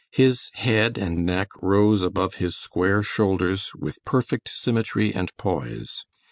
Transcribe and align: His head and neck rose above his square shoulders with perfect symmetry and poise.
His 0.09 0.49
head 0.55 0.97
and 0.97 1.27
neck 1.27 1.49
rose 1.61 2.01
above 2.01 2.33
his 2.41 2.57
square 2.57 3.03
shoulders 3.03 3.71
with 3.77 4.03
perfect 4.03 4.49
symmetry 4.49 5.13
and 5.13 5.29
poise. 5.37 6.07